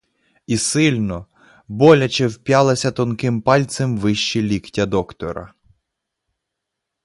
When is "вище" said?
3.99-4.41